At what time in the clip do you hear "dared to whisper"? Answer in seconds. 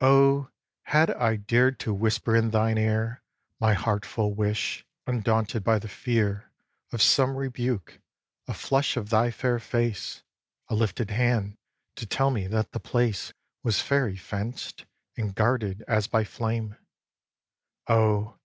1.34-2.36